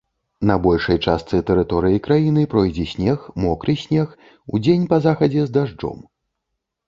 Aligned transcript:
На 0.49 0.53
большай 0.65 0.97
частцы 1.09 1.41
тэрыторыі 1.49 1.99
краіны 2.07 2.45
пройдзе 2.53 2.85
снег, 2.93 3.27
мокры 3.43 3.75
снег, 3.83 4.15
удзень 4.57 4.87
па 4.95 4.99
захадзе 5.07 5.41
з 5.51 5.59
дажджом. 5.59 5.99